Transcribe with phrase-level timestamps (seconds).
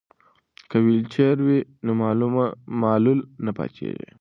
[0.69, 1.91] که ویلچر وي نو
[2.83, 4.07] معلول نه پاتیږي.